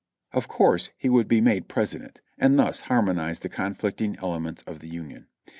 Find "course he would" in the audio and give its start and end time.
0.47-1.27